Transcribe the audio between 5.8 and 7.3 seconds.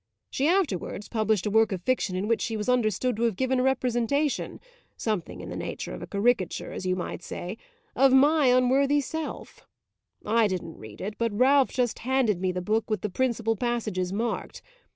of a caricature, as you might